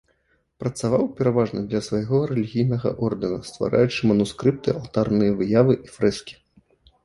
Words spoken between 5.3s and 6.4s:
выявы і фрэскі.